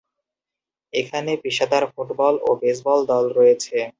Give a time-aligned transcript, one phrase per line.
[0.93, 3.77] এখানে পেশাদার ফুটবল ও বেসবল দল রয়েছে।